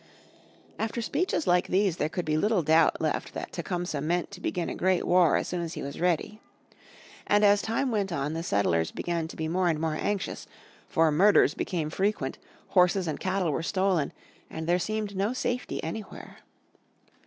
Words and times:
After 0.79 0.99
speeches 0.99 1.45
like 1.45 1.67
these 1.67 1.97
there 1.97 2.09
could 2.09 2.25
be 2.25 2.35
little 2.35 2.63
doubt 2.63 2.99
left 2.99 3.35
that 3.35 3.51
Tecumseh 3.51 4.01
meant 4.01 4.31
to 4.31 4.41
begin 4.41 4.67
a 4.67 4.73
great 4.73 5.05
war 5.05 5.37
as 5.37 5.47
soon 5.47 5.61
as 5.61 5.75
he 5.75 5.83
was 5.83 6.01
ready. 6.01 6.41
And 7.27 7.45
as 7.45 7.61
time 7.61 7.91
went 7.91 8.11
on 8.11 8.33
the 8.33 8.41
settlers 8.41 8.89
began 8.89 9.27
to 9.27 9.35
be 9.35 9.47
more 9.47 9.69
and 9.69 9.79
more 9.79 9.93
anxious, 9.93 10.47
for 10.87 11.11
murders 11.11 11.53
became 11.53 11.91
frequent, 11.91 12.39
horses 12.69 13.07
and 13.07 13.19
cattle 13.19 13.51
were 13.51 13.61
stolen, 13.61 14.11
and 14.49 14.65
there 14.65 14.79
seemed 14.79 15.15
no 15.15 15.33
safety 15.33 15.83
anywhere. 15.83 16.37